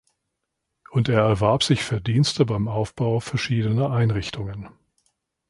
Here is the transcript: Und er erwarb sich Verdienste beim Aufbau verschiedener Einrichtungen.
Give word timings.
Und 0.89 1.09
er 1.09 1.19
erwarb 1.19 1.61
sich 1.61 1.83
Verdienste 1.83 2.43
beim 2.43 2.67
Aufbau 2.67 3.19
verschiedener 3.19 3.91
Einrichtungen. 3.91 4.69